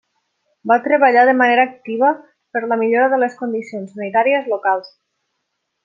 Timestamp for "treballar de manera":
0.87-1.65